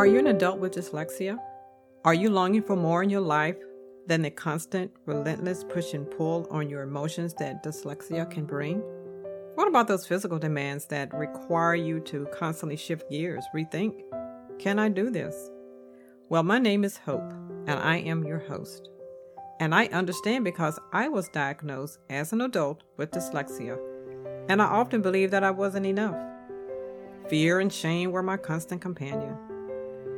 [0.00, 1.38] Are you an adult with dyslexia?
[2.06, 3.58] Are you longing for more in your life
[4.06, 8.78] than the constant, relentless push and pull on your emotions that dyslexia can bring?
[9.56, 13.92] What about those physical demands that require you to constantly shift gears, rethink?
[14.58, 15.50] Can I do this?
[16.30, 17.34] Well, my name is Hope,
[17.66, 18.88] and I am your host.
[19.58, 23.78] And I understand because I was diagnosed as an adult with dyslexia,
[24.48, 26.16] and I often believed that I wasn't enough.
[27.28, 29.36] Fear and shame were my constant companion.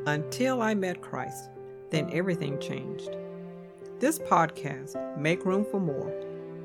[0.06, 1.50] Until I met Christ,
[1.90, 3.16] then everything changed.
[4.00, 6.12] This podcast, Make Room for More,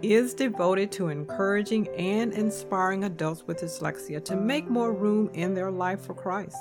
[0.02, 5.70] is devoted to encouraging and inspiring adults with dyslexia to make more room in their
[5.70, 6.58] life for Christ.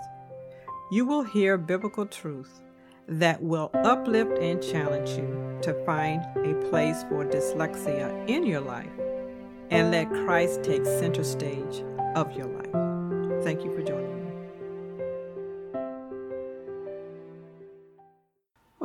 [0.92, 2.60] You will hear biblical truth
[3.09, 8.93] that will uplift and challenge you to find a place for dyslexia in your life
[9.70, 11.82] and let Christ take center stage
[12.15, 13.45] of your life.
[13.45, 14.16] Thank you for joining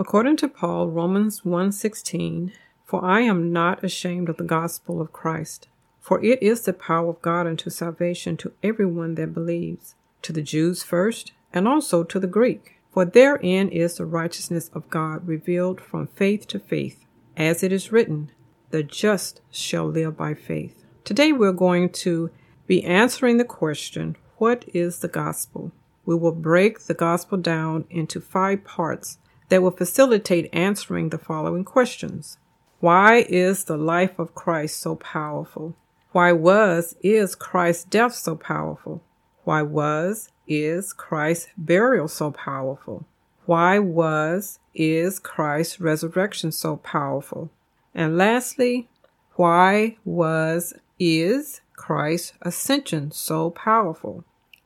[0.02, 5.68] According to Paul, Romans 1:16, for I am not ashamed of the gospel of Christ,
[6.00, 9.94] for it is the power of God unto salvation to everyone that believes,
[10.24, 12.80] to the Jews first, and also to the Greek.
[12.92, 17.06] For therein is the righteousness of God revealed from faith to faith,
[17.38, 18.32] as it is written,
[18.72, 20.84] the just shall live by faith.
[21.04, 22.32] Today we're going to
[22.66, 25.72] be answering the question, What is the gospel?
[26.08, 29.20] We will break the gospel down into five parts
[29.52, 32.38] that will facilitate answering the following questions.
[32.80, 35.76] Why is the life of Christ so powerful?
[36.14, 39.04] Why was, is Christ's death so powerful?
[39.44, 43.06] Why was, is Christ's burial so powerful?
[43.46, 47.52] Why was, is Christ's resurrection so powerful?
[47.94, 48.88] And lastly,
[49.34, 54.24] why was, is Christ's ascension so powerful?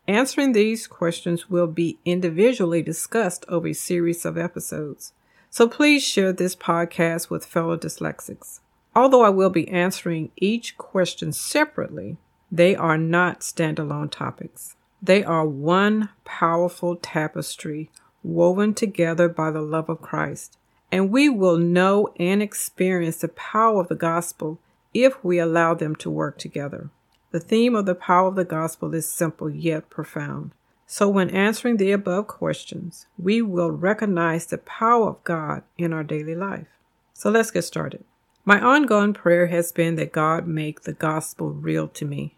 [0.07, 5.13] Answering these questions will be individually discussed over a series of episodes.
[5.49, 8.59] So please share this podcast with fellow dyslexics.
[8.95, 12.17] Although I will be answering each question separately,
[12.51, 14.75] they are not standalone topics.
[15.01, 17.89] They are one powerful tapestry
[18.23, 20.57] woven together by the love of Christ.
[20.91, 24.59] And we will know and experience the power of the gospel
[24.93, 26.89] if we allow them to work together.
[27.31, 30.51] The theme of the power of the gospel is simple yet profound.
[30.87, 36.03] So, when answering the above questions, we will recognize the power of God in our
[36.03, 36.67] daily life.
[37.13, 38.03] So, let's get started.
[38.45, 42.35] My ongoing prayer has been that God make the gospel real to me.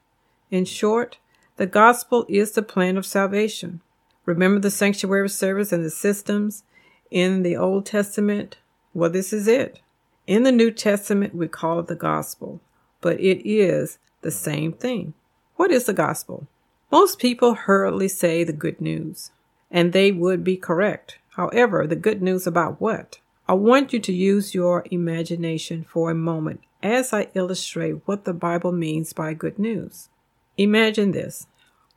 [0.49, 1.17] In short,
[1.57, 3.81] the gospel is the plan of salvation.
[4.25, 6.63] Remember the sanctuary service and the systems
[7.11, 8.57] in the Old Testament?
[8.93, 9.81] Well, this is it.
[10.25, 12.61] In the New Testament, we call it the gospel,
[13.01, 15.13] but it is the same thing.
[15.55, 16.47] What is the gospel?
[16.91, 19.31] Most people hurriedly say the good news,
[19.69, 21.19] and they would be correct.
[21.35, 23.19] However, the good news about what?
[23.47, 28.33] I want you to use your imagination for a moment as I illustrate what the
[28.33, 30.09] Bible means by good news.
[30.57, 31.47] Imagine this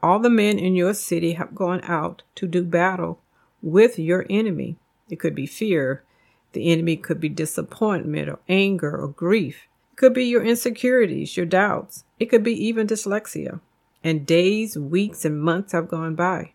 [0.03, 3.21] all the men in your city have gone out to do battle
[3.63, 4.77] with your enemy.
[5.11, 6.05] It could be fear.
[6.53, 9.69] The enemy could be disappointment or anger or grief.
[10.01, 12.05] Could be your insecurities, your doubts.
[12.19, 13.61] It could be even dyslexia.
[14.03, 16.53] And days, weeks, and months have gone by.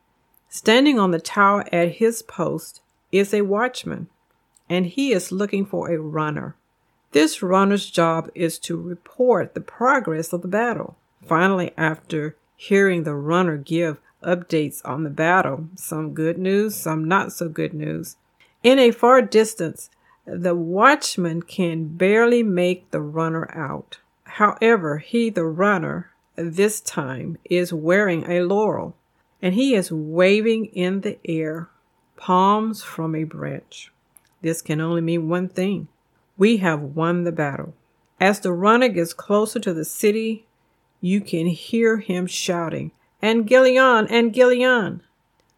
[0.50, 4.08] Standing on the tower at his post is a watchman,
[4.68, 6.56] and he is looking for a runner.
[7.12, 10.98] This runner's job is to report the progress of the battle.
[11.24, 17.32] Finally, after hearing the runner give updates on the battle, some good news, some not
[17.32, 18.18] so good news,
[18.64, 19.92] in a far distance,
[20.26, 24.00] the watchman can barely make the runner out.
[24.24, 28.96] However, he, the runner, this time is wearing a laurel,
[29.42, 31.70] and he is waving in the air
[32.18, 33.92] palms from a branch.
[34.42, 35.88] This can only mean one thing.
[36.38, 37.74] We have won the battle.
[38.20, 40.46] As the runner gets closer to the city,
[41.02, 42.92] you can hear him shouting,
[43.22, 45.02] Angelion, Angelion!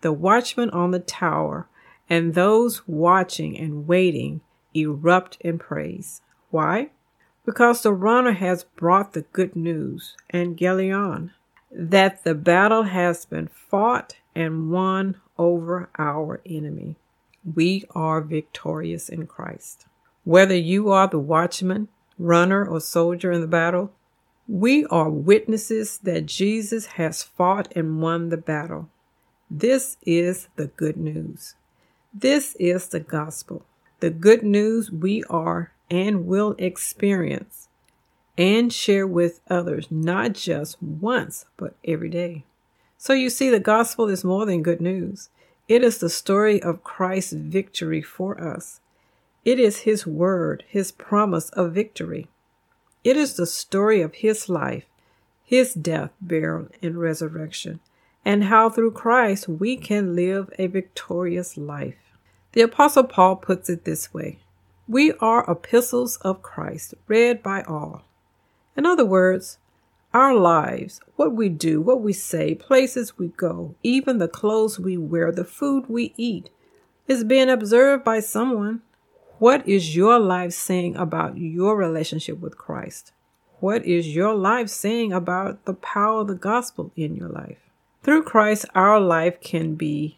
[0.02, 1.68] The watchman on the tower
[2.10, 4.42] and those watching and waiting
[4.82, 6.22] erupt in praise.
[6.52, 6.90] Why?
[7.46, 11.32] Because the runner has brought the good news, Angelion,
[11.72, 16.96] that the battle has been fought and won over our enemy.
[17.56, 19.86] We are victorious in Christ.
[20.24, 21.88] Whether you are the watchman,
[22.20, 23.92] runner, or soldier in the battle,
[24.48, 28.90] we are witnesses that Jesus has fought and won the battle.
[29.50, 31.56] This is the good news.
[32.14, 33.64] This is the gospel.
[34.00, 37.68] The good news we are and will experience
[38.38, 42.44] and share with others, not just once, but every day.
[42.98, 45.30] So you see, the gospel is more than good news.
[45.68, 48.80] It is the story of Christ's victory for us.
[49.44, 52.28] It is His word, His promise of victory.
[53.04, 54.86] It is the story of His life,
[55.44, 57.80] His death, burial, and resurrection,
[58.24, 62.07] and how through Christ we can live a victorious life.
[62.58, 64.40] The Apostle Paul puts it this way
[64.88, 68.02] We are epistles of Christ, read by all.
[68.76, 69.60] In other words,
[70.12, 74.98] our lives, what we do, what we say, places we go, even the clothes we
[74.98, 76.50] wear, the food we eat,
[77.08, 78.82] is being observed by someone.
[79.38, 83.12] What is your life saying about your relationship with Christ?
[83.60, 87.60] What is your life saying about the power of the gospel in your life?
[88.02, 90.18] Through Christ, our life can be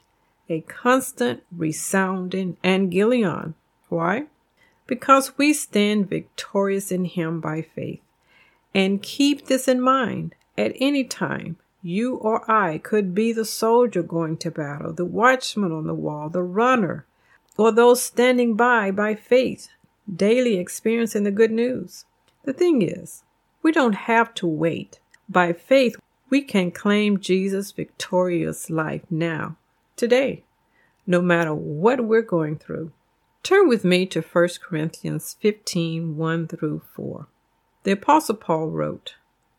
[0.49, 3.53] a constant, resounding, Angelion.
[3.87, 4.25] Why?
[4.87, 8.01] Because we stand victorious in Him by faith.
[8.73, 11.57] And keep this in mind at any time.
[11.81, 16.29] You or I could be the soldier going to battle, the watchman on the wall,
[16.29, 17.05] the runner,
[17.57, 19.69] or those standing by by faith,
[20.13, 22.05] daily experiencing the good news.
[22.43, 23.23] The thing is,
[23.61, 24.99] we don't have to wait.
[25.29, 25.95] By faith,
[26.29, 29.57] we can claim Jesus' victorious life now,
[29.99, 30.43] today,
[31.05, 32.91] no matter what we're going through.
[33.43, 37.27] Turn with me to 1 Corinthians 15 1 through 4.
[37.83, 39.15] The Apostle Paul wrote,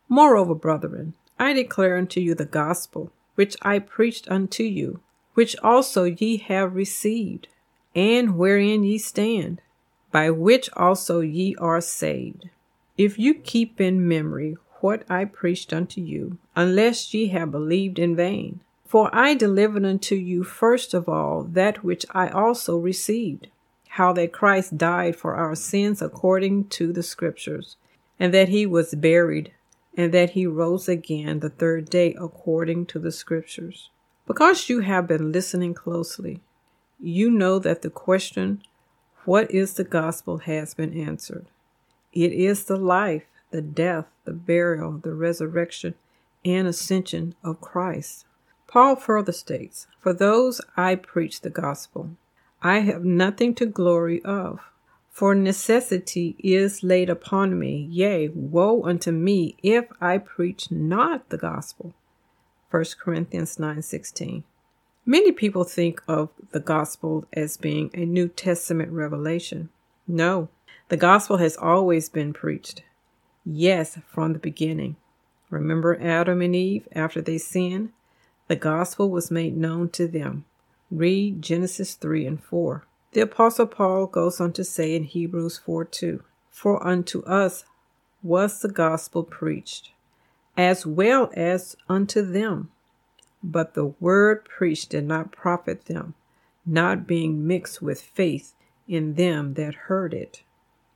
[0.08, 5.00] Moreover, brethren, I declare unto you the gospel which I preached unto you,
[5.34, 7.48] which also ye have received,
[7.94, 9.60] and wherein ye stand,
[10.10, 12.50] by which also ye are saved.
[12.98, 18.16] If you keep in memory what I preached unto you, unless ye have believed in
[18.16, 18.60] vain.
[18.90, 23.46] For I delivered unto you first of all that which I also received,
[23.90, 27.76] how that Christ died for our sins according to the Scriptures
[28.18, 29.52] and that he was buried,
[29.96, 33.90] and that he rose again the third day according to the Scriptures.
[34.26, 36.40] Because you have been listening closely,
[36.98, 38.60] you know that the question,
[39.24, 40.38] What is the gospel?
[40.38, 41.46] has been answered.
[42.12, 45.94] It is the life, the death, the burial, the resurrection,
[46.44, 48.26] and ascension of Christ.
[48.70, 52.10] Paul further states, For those I preach the gospel,
[52.62, 54.60] I have nothing to glory of
[55.20, 61.36] for necessity is laid upon me, yea, woe unto me if I preach not the
[61.36, 61.92] gospel.
[62.70, 64.44] 1 Corinthians 9:16.
[65.04, 69.68] Many people think of the gospel as being a New Testament revelation.
[70.06, 70.48] No,
[70.88, 72.82] the gospel has always been preached.
[73.44, 74.96] Yes, from the beginning.
[75.50, 77.92] Remember Adam and Eve after they sinned?
[78.50, 80.44] The gospel was made known to them.
[80.90, 82.84] Read Genesis 3 and 4.
[83.12, 87.64] The Apostle Paul goes on to say in Hebrews 4 2 For unto us
[88.24, 89.92] was the gospel preached,
[90.56, 92.72] as well as unto them.
[93.40, 96.14] But the word preached did not profit them,
[96.66, 98.54] not being mixed with faith
[98.88, 100.42] in them that heard it.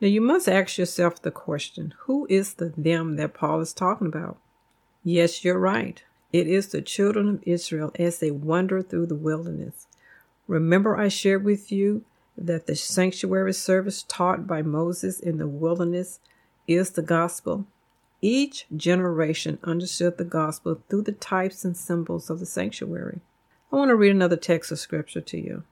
[0.01, 4.09] Now you must ask yourself the question who is the them that Paul is talking
[4.09, 4.39] about?
[5.05, 6.03] Yes, you're right.
[6.35, 9.87] It is the children of Israel as they wander through the wilderness.
[10.49, 12.05] Remember, I shared with you
[12.37, 16.19] that the sanctuary service taught by Moses in the wilderness
[16.67, 17.69] is the gospel.
[18.21, 23.21] Each generation understood the gospel through the types and symbols of the sanctuary.
[23.71, 25.63] I want to read another text of scripture to you.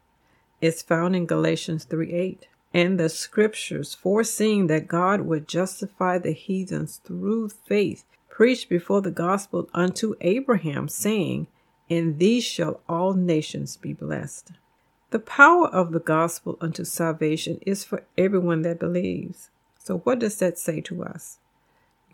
[0.61, 2.47] It's found in Galatians 3 8.
[2.73, 9.11] And the scriptures, foreseeing that God would justify the heathens through faith, preached before the
[9.11, 11.47] gospel unto Abraham, saying,
[11.91, 14.53] In these shall all nations be blessed.
[15.11, 19.51] The power of the gospel unto salvation is for everyone that believes.
[19.79, 21.39] So, what does that say to us?